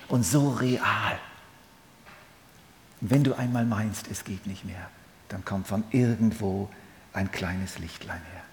und 0.09 0.23
so 0.23 0.51
real. 0.51 1.17
Und 3.01 3.09
wenn 3.09 3.23
du 3.23 3.33
einmal 3.33 3.65
meinst, 3.65 4.11
es 4.11 4.23
geht 4.23 4.45
nicht 4.45 4.63
mehr, 4.63 4.91
dann 5.29 5.43
kommt 5.43 5.65
von 5.65 5.83
irgendwo 5.89 6.69
ein 7.13 7.31
kleines 7.31 7.79
Lichtlein 7.79 8.21
her. 8.31 8.43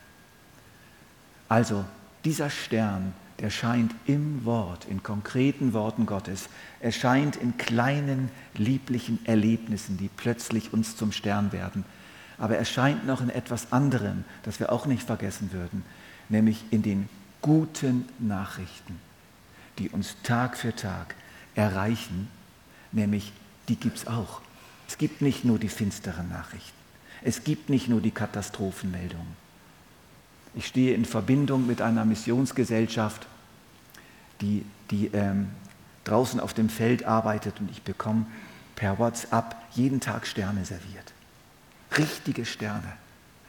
Also 1.50 1.84
dieser 2.24 2.48
Stern, 2.48 3.12
der 3.40 3.50
scheint 3.50 3.94
im 4.06 4.46
Wort, 4.46 4.86
in 4.86 5.02
konkreten 5.02 5.74
Worten 5.74 6.06
Gottes. 6.06 6.48
Er 6.80 6.92
scheint 6.92 7.36
in 7.36 7.58
kleinen, 7.58 8.30
lieblichen 8.54 9.18
Erlebnissen, 9.26 9.98
die 9.98 10.08
plötzlich 10.08 10.72
uns 10.72 10.96
zum 10.96 11.12
Stern 11.12 11.52
werden. 11.52 11.84
Aber 12.38 12.56
er 12.56 12.64
scheint 12.64 13.06
noch 13.06 13.20
in 13.20 13.30
etwas 13.30 13.72
anderem, 13.72 14.24
das 14.44 14.60
wir 14.60 14.70
auch 14.72 14.86
nicht 14.86 15.02
vergessen 15.02 15.52
würden, 15.52 15.84
nämlich 16.28 16.64
in 16.70 16.82
den 16.82 17.08
guten 17.42 18.08
Nachrichten, 18.18 19.00
die 19.78 19.88
uns 19.88 20.16
Tag 20.22 20.56
für 20.56 20.74
Tag 20.74 21.14
erreichen, 21.54 22.28
nämlich 22.92 23.32
die 23.68 23.76
gibt 23.76 23.98
es 23.98 24.06
auch. 24.06 24.40
Es 24.86 24.98
gibt 24.98 25.20
nicht 25.20 25.44
nur 25.44 25.58
die 25.58 25.68
finsteren 25.68 26.28
Nachrichten. 26.28 26.78
Es 27.22 27.44
gibt 27.44 27.68
nicht 27.68 27.88
nur 27.88 28.00
die 28.00 28.10
Katastrophenmeldungen. 28.10 29.36
Ich 30.54 30.66
stehe 30.66 30.94
in 30.94 31.04
Verbindung 31.04 31.66
mit 31.66 31.82
einer 31.82 32.04
Missionsgesellschaft, 32.04 33.26
die, 34.40 34.64
die 34.90 35.08
ähm, 35.08 35.48
draußen 36.04 36.40
auf 36.40 36.54
dem 36.54 36.68
Feld 36.68 37.04
arbeitet 37.04 37.60
und 37.60 37.70
ich 37.70 37.82
bekomme 37.82 38.26
per 38.76 38.98
WhatsApp 38.98 39.56
jeden 39.74 40.00
Tag 40.00 40.26
Sterne 40.26 40.64
serviert. 40.64 41.12
Richtige 41.96 42.44
Sterne, 42.44 42.92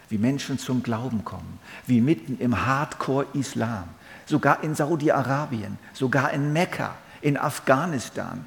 wie 0.10 0.17
Menschen 0.17 0.58
zum 0.58 0.81
Glauben 0.84 1.24
kommen, 1.25 1.60
wie 1.86 2.01
mitten 2.01 2.38
im 2.39 2.65
Hardcore-Islam, 2.65 3.89
sogar 4.25 4.63
in 4.63 4.75
Saudi-Arabien, 4.75 5.77
sogar 5.93 6.31
in 6.31 6.53
Mekka, 6.53 6.96
in 7.22 7.38
Afghanistan, 7.38 8.46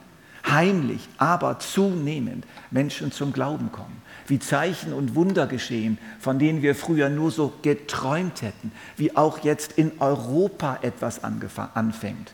heimlich, 0.49 1.09
aber 1.19 1.59
zunehmend 1.59 2.47
Menschen 2.71 3.13
zum 3.13 3.33
Glauben 3.33 3.71
kommen, 3.71 4.03
wie 4.27 4.39
Zeichen 4.39 4.93
und 4.93 5.15
Wunder 5.15 5.47
geschehen, 5.47 5.99
von 6.21 6.39
denen 6.39 6.63
wir 6.63 6.75
früher 6.75 7.09
nur 7.09 7.31
so 7.31 7.53
geträumt 7.63 8.43
hätten, 8.43 8.73
wie 8.97 9.17
auch 9.17 9.39
jetzt 9.45 9.73
in 9.73 9.93
Europa 10.01 10.79
etwas 10.83 11.23
anfängt. 11.23 12.33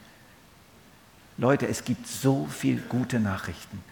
Leute, 1.37 1.69
es 1.69 1.85
gibt 1.85 2.07
so 2.07 2.49
viele 2.51 2.81
gute 2.81 3.21
Nachrichten, 3.21 3.83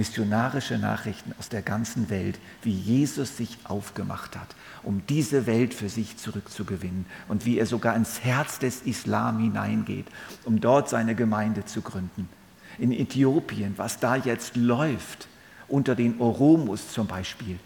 missionarische 0.00 0.78
Nachrichten 0.78 1.34
aus 1.38 1.50
der 1.50 1.60
ganzen 1.60 2.08
Welt, 2.08 2.38
wie 2.62 2.72
Jesus 2.72 3.36
sich 3.36 3.58
aufgemacht 3.64 4.34
hat, 4.34 4.48
um 4.82 5.02
diese 5.10 5.44
Welt 5.46 5.74
für 5.74 5.90
sich 5.90 6.16
zurückzugewinnen 6.16 7.04
und 7.28 7.44
wie 7.44 7.58
er 7.58 7.66
sogar 7.66 7.94
ins 7.94 8.24
Herz 8.24 8.58
des 8.58 8.80
Islam 8.80 9.40
hineingeht, 9.40 10.06
um 10.46 10.58
dort 10.58 10.88
seine 10.88 11.14
Gemeinde 11.14 11.66
zu 11.66 11.82
gründen. 11.82 12.30
In 12.78 12.92
Äthiopien, 12.92 13.74
was 13.76 13.98
da 13.98 14.16
jetzt 14.16 14.56
läuft, 14.56 15.28
unter 15.68 15.94
den 15.94 16.18
Oromos 16.18 16.90
zum 16.90 17.06
Beispiel, 17.06 17.58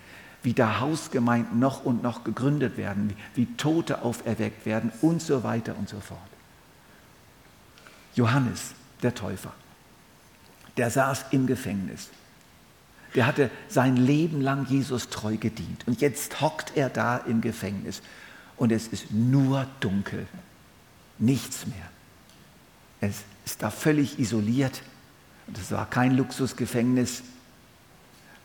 wie 0.43 0.55
da 0.55 0.81
Hausgemeinden 0.81 1.61
noch 1.61 1.85
und 1.85 2.03
noch 2.03 2.25
gegründet 2.25 2.77
werden, 2.77 3.15
wie 3.37 3.47
Tote 3.55 4.03
auferweckt 4.03 4.67
werden 4.67 4.91
und 5.03 5.23
so 5.23 5.45
weiter 5.45 5.77
und 5.79 5.89
so 5.89 6.01
fort. 6.01 6.19
Johannes, 8.17 8.73
der 9.05 9.15
Täufer. 9.15 9.53
Der 10.77 10.91
saß 10.91 11.27
im 11.31 11.47
Gefängnis. 11.47 12.11
Der 13.15 13.27
hatte 13.27 13.51
sein 13.69 13.97
Leben 13.97 14.41
lang 14.41 14.67
Jesus 14.67 15.09
treu 15.09 15.37
gedient. 15.37 15.87
Und 15.87 16.01
jetzt 16.01 16.41
hockt 16.41 16.77
er 16.77 16.89
da 16.89 17.17
im 17.17 17.41
Gefängnis. 17.41 18.03
Und 18.57 18.73
es 18.73 18.89
ist 18.89 19.13
nur 19.13 19.67
dunkel. 19.81 20.27
Nichts 21.19 21.67
mehr. 21.67 21.89
Es 23.01 23.23
ist 23.45 23.63
da 23.63 23.71
völlig 23.71 24.19
isoliert. 24.19 24.83
Und 25.47 25.59
es 25.59 25.71
war 25.71 25.89
kein 25.89 26.17
Luxusgefängnis. 26.17 27.23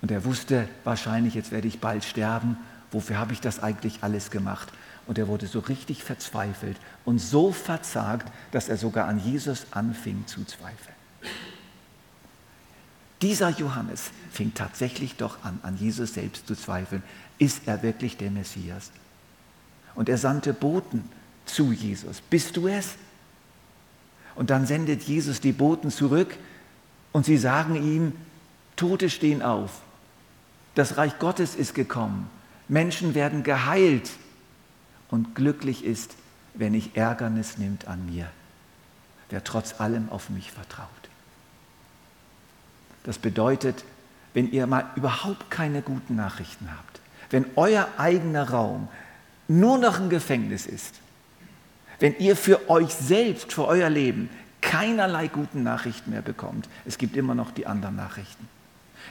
Und 0.01 0.11
er 0.11 0.23
wusste 0.25 0.67
wahrscheinlich, 0.83 1.33
jetzt 1.33 1.51
werde 1.51 1.67
ich 1.67 1.79
bald 1.79 2.03
sterben. 2.03 2.57
Wofür 2.91 3.17
habe 3.17 3.33
ich 3.33 3.41
das 3.41 3.61
eigentlich 3.61 3.99
alles 4.03 4.31
gemacht? 4.31 4.69
Und 5.07 5.17
er 5.17 5.27
wurde 5.27 5.47
so 5.47 5.59
richtig 5.59 6.03
verzweifelt 6.03 6.77
und 7.05 7.19
so 7.19 7.51
verzagt, 7.51 8.31
dass 8.51 8.69
er 8.69 8.77
sogar 8.77 9.07
an 9.07 9.19
Jesus 9.19 9.65
anfing 9.71 10.27
zu 10.27 10.45
zweifeln. 10.45 10.98
Dieser 13.21 13.49
Johannes 13.49 14.11
fing 14.31 14.53
tatsächlich 14.53 15.15
doch 15.15 15.43
an, 15.43 15.59
an 15.63 15.77
Jesus 15.77 16.13
selbst 16.13 16.47
zu 16.47 16.55
zweifeln. 16.55 17.03
Ist 17.37 17.63
er 17.65 17.83
wirklich 17.83 18.17
der 18.17 18.31
Messias? 18.31 18.91
Und 19.95 20.07
er 20.07 20.17
sandte 20.17 20.53
Boten 20.53 21.03
zu 21.45 21.71
Jesus. 21.71 22.21
Bist 22.21 22.55
du 22.55 22.67
es? 22.67 22.95
Und 24.35 24.49
dann 24.49 24.65
sendet 24.65 25.03
Jesus 25.03 25.41
die 25.41 25.51
Boten 25.51 25.91
zurück 25.91 26.35
und 27.11 27.25
sie 27.25 27.37
sagen 27.37 27.75
ihm, 27.75 28.13
Tote 28.77 29.09
stehen 29.09 29.41
auf. 29.41 29.81
Das 30.75 30.95
Reich 30.95 31.19
Gottes 31.19 31.55
ist 31.55 31.75
gekommen. 31.75 32.29
Menschen 32.69 33.15
werden 33.15 33.43
geheilt 33.43 34.11
und 35.09 35.35
glücklich 35.35 35.83
ist, 35.83 36.15
wenn 36.53 36.73
ich 36.73 36.95
Ärgernis 36.95 37.57
nimmt 37.57 37.87
an 37.87 38.05
mir, 38.05 38.29
wer 39.29 39.43
trotz 39.43 39.81
allem 39.81 40.07
auf 40.09 40.29
mich 40.29 40.51
vertraut. 40.51 41.08
Das 43.03 43.17
bedeutet, 43.17 43.83
wenn 44.33 44.51
ihr 44.51 44.67
mal 44.67 44.85
überhaupt 44.95 45.49
keine 45.49 45.81
guten 45.81 46.15
Nachrichten 46.15 46.69
habt, 46.71 46.99
wenn 47.29 47.45
euer 47.55 47.87
eigener 47.97 48.49
Raum 48.49 48.87
nur 49.47 49.77
noch 49.77 49.99
ein 49.99 50.09
Gefängnis 50.09 50.65
ist, 50.65 50.95
wenn 51.99 52.17
ihr 52.19 52.35
für 52.35 52.69
euch 52.69 52.93
selbst, 52.93 53.51
für 53.51 53.65
euer 53.65 53.89
Leben 53.89 54.29
keinerlei 54.61 55.27
guten 55.27 55.63
Nachrichten 55.63 56.11
mehr 56.11 56.21
bekommt, 56.21 56.69
es 56.85 56.97
gibt 56.97 57.17
immer 57.17 57.35
noch 57.35 57.51
die 57.51 57.67
anderen 57.67 57.95
Nachrichten. 57.95 58.47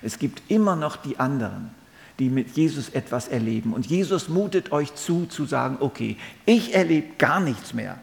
Es 0.02 0.18
gibt 0.18 0.42
immer 0.50 0.76
noch 0.76 0.96
die 0.96 1.18
anderen 1.18 1.70
die 2.18 2.30
mit 2.30 2.56
Jesus 2.56 2.88
etwas 2.90 3.28
erleben. 3.28 3.72
Und 3.72 3.86
Jesus 3.86 4.28
mutet 4.28 4.72
euch 4.72 4.94
zu, 4.94 5.26
zu 5.26 5.44
sagen, 5.44 5.76
okay, 5.80 6.16
ich 6.46 6.74
erlebe 6.74 7.14
gar 7.16 7.40
nichts 7.40 7.74
mehr, 7.74 7.98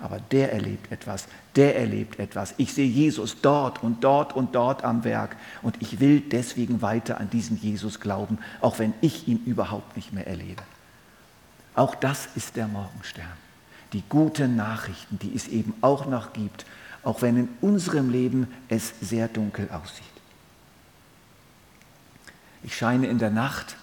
aber 0.00 0.18
der 0.18 0.52
erlebt 0.52 0.90
etwas, 0.90 1.26
der 1.56 1.76
erlebt 1.76 2.18
etwas. 2.18 2.54
Ich 2.56 2.72
sehe 2.72 2.88
Jesus 2.88 3.40
dort 3.40 3.82
und 3.82 4.02
dort 4.04 4.34
und 4.34 4.54
dort 4.54 4.84
am 4.84 5.04
Werk 5.04 5.36
und 5.62 5.76
ich 5.80 6.00
will 6.00 6.20
deswegen 6.20 6.82
weiter 6.82 7.20
an 7.20 7.30
diesen 7.30 7.56
Jesus 7.58 8.00
glauben, 8.00 8.38
auch 8.60 8.78
wenn 8.78 8.94
ich 9.00 9.28
ihn 9.28 9.42
überhaupt 9.44 9.96
nicht 9.96 10.12
mehr 10.12 10.26
erlebe. 10.26 10.62
Auch 11.74 11.94
das 11.94 12.28
ist 12.34 12.56
der 12.56 12.68
Morgenstern. 12.68 13.24
Die 13.92 14.02
guten 14.08 14.56
Nachrichten, 14.56 15.18
die 15.18 15.34
es 15.34 15.48
eben 15.48 15.74
auch 15.80 16.06
noch 16.06 16.32
gibt, 16.32 16.64
auch 17.02 17.22
wenn 17.22 17.36
in 17.36 17.48
unserem 17.60 18.10
Leben 18.10 18.48
es 18.68 18.92
sehr 19.00 19.28
dunkel 19.28 19.68
aussieht. 19.70 20.04
Ich 22.62 22.76
scheine 22.76 23.06
in 23.06 23.18
der 23.18 23.30
Nacht, 23.30 23.76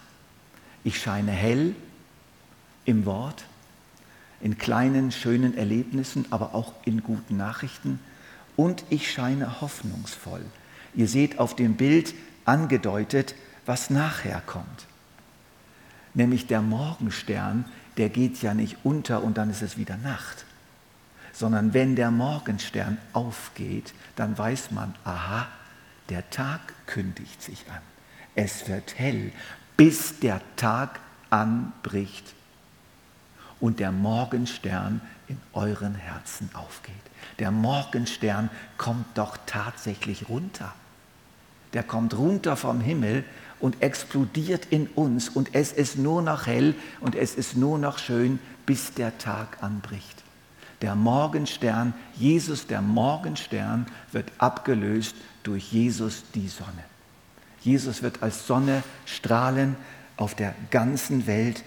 ich 0.83 1.01
scheine 1.01 1.31
hell 1.31 1.75
im 2.85 3.05
Wort, 3.05 3.43
in 4.41 4.57
kleinen, 4.57 5.11
schönen 5.11 5.57
Erlebnissen, 5.57 6.25
aber 6.29 6.53
auch 6.53 6.73
in 6.85 7.03
guten 7.03 7.37
Nachrichten 7.37 7.99
und 8.55 8.83
ich 8.89 9.11
scheine 9.11 9.61
hoffnungsvoll. 9.61 10.45
Ihr 10.93 11.07
seht 11.07 11.39
auf 11.39 11.55
dem 11.55 11.75
Bild 11.75 12.13
angedeutet, 12.45 13.35
was 13.65 13.89
nachher 13.89 14.41
kommt. 14.45 14.85
Nämlich 16.13 16.47
der 16.47 16.61
Morgenstern, 16.61 17.65
der 17.97 18.09
geht 18.09 18.41
ja 18.41 18.53
nicht 18.53 18.77
unter 18.83 19.23
und 19.23 19.37
dann 19.37 19.49
ist 19.49 19.61
es 19.61 19.77
wieder 19.77 19.97
Nacht, 19.97 20.45
sondern 21.33 21.73
wenn 21.73 21.95
der 21.95 22.09
Morgenstern 22.09 22.97
aufgeht, 23.13 23.93
dann 24.15 24.37
weiß 24.37 24.71
man, 24.71 24.95
aha, 25.03 25.47
der 26.09 26.27
Tag 26.29 26.61
kündigt 26.87 27.41
sich 27.41 27.65
an. 27.69 27.81
Es 28.33 28.67
wird 28.67 28.97
hell, 28.97 29.31
bis 29.75 30.19
der 30.19 30.41
Tag 30.55 30.99
anbricht 31.29 32.33
und 33.59 33.79
der 33.79 33.91
Morgenstern 33.91 35.01
in 35.27 35.37
euren 35.53 35.95
Herzen 35.95 36.49
aufgeht. 36.53 36.95
Der 37.39 37.51
Morgenstern 37.51 38.49
kommt 38.77 39.05
doch 39.17 39.37
tatsächlich 39.45 40.29
runter. 40.29 40.73
Der 41.73 41.83
kommt 41.83 42.17
runter 42.17 42.55
vom 42.55 42.79
Himmel 42.79 43.23
und 43.59 43.81
explodiert 43.81 44.67
in 44.69 44.87
uns 44.87 45.29
und 45.29 45.53
es 45.53 45.71
ist 45.71 45.97
nur 45.97 46.21
noch 46.21 46.47
hell 46.47 46.75
und 47.01 47.15
es 47.15 47.35
ist 47.35 47.57
nur 47.57 47.77
noch 47.77 47.97
schön, 47.97 48.39
bis 48.65 48.93
der 48.93 49.17
Tag 49.17 49.61
anbricht. 49.61 50.23
Der 50.81 50.95
Morgenstern, 50.95 51.93
Jesus 52.15 52.67
der 52.67 52.81
Morgenstern, 52.81 53.87
wird 54.11 54.31
abgelöst 54.37 55.15
durch 55.43 55.71
Jesus 55.71 56.23
die 56.35 56.47
Sonne. 56.47 56.83
Jesus 57.61 58.03
wird 58.03 58.21
als 58.21 58.45
Sonne 58.45 58.83
strahlen 59.05 59.75
auf 60.17 60.35
der 60.35 60.53
ganzen 60.69 61.25
Welt 61.25 61.63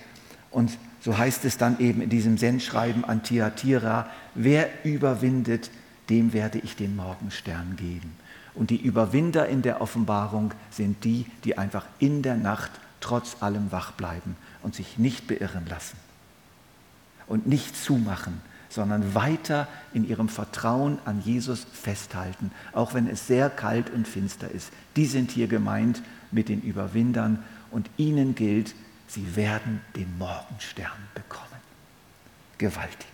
und 0.51 0.71
so 1.01 1.17
heißt 1.17 1.45
es 1.45 1.57
dann 1.57 1.79
eben 1.81 2.03
in 2.03 2.11
diesem 2.11 2.37
Sendschreiben 2.39 3.05
an 3.05 3.23
Thyatira, 3.23 4.09
wer 4.35 4.69
überwindet, 4.85 5.71
dem 6.11 6.33
werde 6.33 6.59
ich 6.59 6.77
den 6.77 6.97
Morgenstern 6.97 7.77
geben. 7.77 8.13
Und 8.55 8.71
die 8.71 8.81
Überwinder 8.81 9.49
in 9.49 9.63
der 9.63 9.81
Offenbarung 9.81 10.53
sind 10.71 11.05
die, 11.05 11.27
die 11.45 11.57
einfach 11.57 11.87
in 11.99 12.23
der 12.23 12.37
Nacht 12.37 12.71
trotz 13.01 13.37
allem 13.41 13.73
wach 13.73 13.93
bleiben 13.93 14.37
und 14.63 14.75
sich 14.75 14.99
nicht 14.99 15.27
beirren 15.27 15.67
lassen 15.69 15.97
und 17.27 17.47
nicht 17.47 17.77
zumachen, 17.77 18.41
sondern 18.69 19.15
weiter 19.15 19.69
in 19.95 20.07
ihrem 20.07 20.29
Vertrauen 20.29 20.99
an 21.05 21.23
Jesus 21.25 21.67
festhalten, 21.73 22.51
auch 22.73 22.93
wenn 22.93 23.09
es 23.09 23.27
sehr 23.27 23.49
kalt 23.49 23.89
und 23.91 24.07
finster 24.07 24.51
ist. 24.51 24.71
Die 24.97 25.07
sind 25.07 25.31
hier 25.31 25.47
gemeint 25.47 26.03
mit 26.31 26.49
den 26.49 26.61
Überwindern 26.61 27.43
und 27.71 27.89
ihnen 27.97 28.35
gilt, 28.35 28.75
sie 29.11 29.37
werden 29.37 29.81
den 29.97 30.19
Morgenstern 30.19 31.09
bekommen. 31.15 31.47
Gewaltig. 32.59 33.09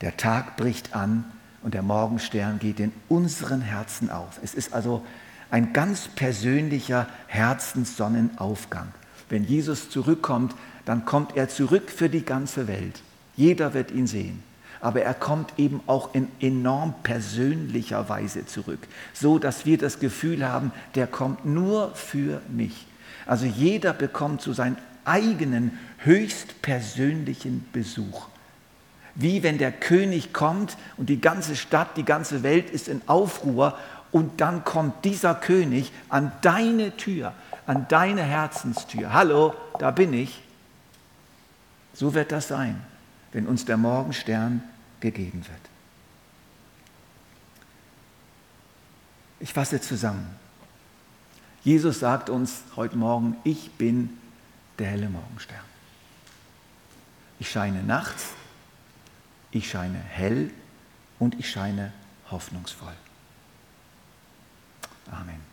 Der 0.00 0.16
Tag 0.16 0.56
bricht 0.56 0.94
an 0.94 1.24
und 1.62 1.74
der 1.74 1.82
Morgenstern 1.82 2.58
geht 2.58 2.80
in 2.80 2.92
unseren 3.08 3.60
Herzen 3.60 4.10
auf. 4.10 4.38
Es 4.42 4.54
ist 4.54 4.72
also 4.72 5.04
ein 5.50 5.72
ganz 5.72 6.08
persönlicher 6.08 7.06
Herzenssonnenaufgang. 7.26 8.88
Wenn 9.28 9.44
Jesus 9.44 9.90
zurückkommt, 9.90 10.54
dann 10.84 11.04
kommt 11.04 11.36
er 11.36 11.48
zurück 11.48 11.90
für 11.90 12.08
die 12.08 12.24
ganze 12.24 12.68
Welt. 12.68 13.02
Jeder 13.36 13.74
wird 13.74 13.90
ihn 13.90 14.06
sehen. 14.06 14.42
Aber 14.80 15.02
er 15.02 15.14
kommt 15.14 15.58
eben 15.58 15.80
auch 15.86 16.12
in 16.14 16.28
enorm 16.40 16.94
persönlicher 17.04 18.08
Weise 18.08 18.46
zurück, 18.46 18.80
so 19.12 19.38
dass 19.38 19.64
wir 19.64 19.78
das 19.78 20.00
Gefühl 20.00 20.46
haben, 20.46 20.72
der 20.96 21.06
kommt 21.06 21.44
nur 21.44 21.94
für 21.94 22.42
mich. 22.48 22.86
Also 23.26 23.46
jeder 23.46 23.92
bekommt 23.92 24.42
so 24.42 24.52
seinen 24.52 24.76
eigenen 25.04 25.78
höchstpersönlichen 25.98 27.66
Besuch. 27.72 28.26
Wie 29.14 29.42
wenn 29.42 29.58
der 29.58 29.72
König 29.72 30.32
kommt 30.32 30.76
und 30.96 31.08
die 31.08 31.20
ganze 31.20 31.56
Stadt, 31.56 31.96
die 31.96 32.04
ganze 32.04 32.42
Welt 32.42 32.70
ist 32.70 32.88
in 32.88 33.02
Aufruhr 33.06 33.78
und 34.10 34.40
dann 34.40 34.64
kommt 34.64 35.04
dieser 35.04 35.34
König 35.34 35.92
an 36.08 36.32
deine 36.40 36.96
Tür, 36.96 37.32
an 37.66 37.86
deine 37.88 38.22
Herzenstür. 38.22 39.12
Hallo, 39.12 39.54
da 39.78 39.90
bin 39.90 40.12
ich. 40.14 40.42
So 41.94 42.14
wird 42.14 42.32
das 42.32 42.48
sein, 42.48 42.80
wenn 43.32 43.46
uns 43.46 43.64
der 43.64 43.76
Morgenstern 43.76 44.62
gegeben 45.00 45.44
wird. 45.46 45.60
Ich 49.40 49.52
fasse 49.52 49.80
zusammen. 49.80 50.41
Jesus 51.64 52.00
sagt 52.00 52.28
uns 52.28 52.62
heute 52.74 52.96
Morgen, 52.96 53.36
ich 53.44 53.70
bin 53.72 54.18
der 54.78 54.88
helle 54.88 55.08
Morgenstern. 55.08 55.60
Ich 57.38 57.50
scheine 57.50 57.82
nachts, 57.82 58.30
ich 59.52 59.70
scheine 59.70 59.98
hell 59.98 60.50
und 61.18 61.38
ich 61.38 61.50
scheine 61.50 61.92
hoffnungsvoll. 62.30 62.94
Amen. 65.10 65.51